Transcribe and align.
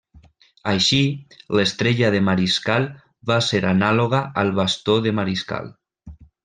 Així, 0.71 1.01
l'estrella 1.59 2.11
de 2.17 2.23
mariscal 2.31 2.89
va 3.33 3.39
ser 3.51 3.63
anàloga 3.75 4.27
al 4.45 4.55
bastó 4.63 5.01
de 5.09 5.19
Mariscal. 5.21 5.75